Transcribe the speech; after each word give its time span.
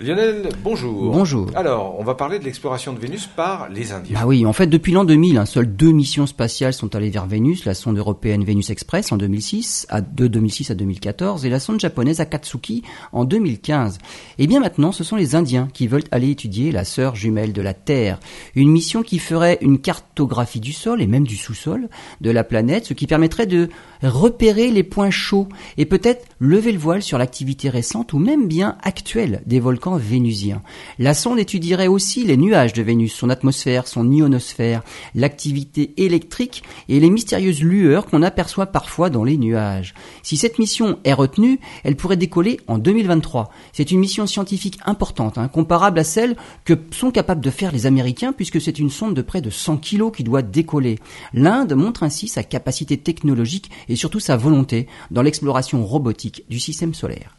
Lionel, 0.00 0.48
bonjour. 0.64 1.12
Bonjour. 1.12 1.50
Alors, 1.54 1.96
on 1.98 2.04
va 2.04 2.14
parler 2.14 2.38
de 2.38 2.44
l'exploration 2.44 2.94
de 2.94 2.98
Vénus 2.98 3.26
par 3.26 3.68
les 3.68 3.92
Indiens. 3.92 4.18
Bah 4.18 4.26
oui, 4.26 4.46
en 4.46 4.54
fait, 4.54 4.66
depuis 4.66 4.92
l'an 4.92 5.04
2000, 5.04 5.36
un 5.36 5.44
seul 5.44 5.66
deux 5.66 5.92
missions 5.92 6.26
spatiales 6.26 6.72
sont 6.72 6.96
allées 6.96 7.10
vers 7.10 7.26
Vénus, 7.26 7.66
la 7.66 7.74
sonde 7.74 7.98
européenne 7.98 8.42
Vénus 8.42 8.70
Express 8.70 9.12
en 9.12 9.18
2006, 9.18 9.86
à, 9.90 10.00
de 10.00 10.26
2006 10.26 10.70
à 10.70 10.74
2014, 10.74 11.44
et 11.44 11.50
la 11.50 11.60
sonde 11.60 11.80
japonaise 11.80 12.20
Akatsuki 12.20 12.82
en 13.12 13.26
2015. 13.26 13.98
Et 14.38 14.46
bien 14.46 14.60
maintenant, 14.60 14.90
ce 14.90 15.04
sont 15.04 15.16
les 15.16 15.34
Indiens 15.34 15.68
qui 15.74 15.86
veulent 15.86 16.04
aller 16.12 16.30
étudier 16.30 16.72
la 16.72 16.84
sœur 16.84 17.14
jumelle 17.14 17.52
de 17.52 17.60
la 17.60 17.74
Terre. 17.74 18.20
Une 18.54 18.70
mission 18.70 19.02
qui 19.02 19.18
ferait 19.18 19.58
une 19.60 19.80
cartographie 19.80 20.60
du 20.60 20.72
sol 20.72 21.02
et 21.02 21.06
même 21.06 21.26
du 21.26 21.36
sous-sol 21.36 21.90
de 22.22 22.30
la 22.30 22.42
planète, 22.42 22.86
ce 22.86 22.94
qui 22.94 23.06
permettrait 23.06 23.46
de 23.46 23.68
repérer 24.02 24.70
les 24.70 24.82
points 24.82 25.10
chauds 25.10 25.48
et 25.76 25.84
peut-être 25.84 26.26
lever 26.40 26.72
le 26.72 26.78
voile 26.78 27.02
sur 27.02 27.18
l'activité 27.18 27.68
récente 27.68 28.12
ou 28.12 28.18
même 28.18 28.48
bien 28.48 28.76
actuelle 28.82 29.42
des 29.46 29.60
volcans 29.60 29.96
vénusiens. 29.96 30.62
La 30.98 31.14
sonde 31.14 31.38
étudierait 31.38 31.86
aussi 31.86 32.24
les 32.24 32.36
nuages 32.36 32.72
de 32.72 32.82
Vénus, 32.82 33.12
son 33.12 33.30
atmosphère, 33.30 33.86
son 33.86 34.10
ionosphère, 34.10 34.82
l'activité 35.14 35.92
électrique 35.96 36.62
et 36.88 37.00
les 37.00 37.10
mystérieuses 37.10 37.62
lueurs 37.62 38.06
qu'on 38.06 38.22
aperçoit 38.22 38.66
parfois 38.66 39.10
dans 39.10 39.24
les 39.24 39.36
nuages. 39.36 39.94
Si 40.22 40.36
cette 40.36 40.58
mission 40.58 40.98
est 41.04 41.12
retenue, 41.12 41.60
elle 41.84 41.96
pourrait 41.96 42.16
décoller 42.16 42.60
en 42.66 42.78
2023. 42.78 43.50
C'est 43.72 43.90
une 43.90 44.00
mission 44.00 44.26
scientifique 44.26 44.78
importante, 44.86 45.38
hein, 45.38 45.48
comparable 45.48 45.98
à 45.98 46.04
celle 46.04 46.36
que 46.64 46.74
sont 46.90 47.10
capables 47.10 47.40
de 47.40 47.50
faire 47.50 47.72
les 47.72 47.86
Américains 47.86 48.32
puisque 48.32 48.60
c'est 48.60 48.78
une 48.78 48.90
sonde 48.90 49.14
de 49.14 49.22
près 49.22 49.40
de 49.40 49.50
100 49.50 49.78
kg 49.78 50.10
qui 50.10 50.24
doit 50.24 50.42
décoller. 50.42 50.98
L'Inde 51.34 51.74
montre 51.74 52.02
ainsi 52.02 52.28
sa 52.28 52.42
capacité 52.42 52.96
technologique 52.96 53.70
et 53.90 53.96
surtout 53.96 54.20
sa 54.20 54.36
volonté 54.36 54.86
dans 55.10 55.22
l'exploration 55.22 55.84
robotique 55.84 56.44
du 56.48 56.58
système 56.58 56.94
solaire. 56.94 57.36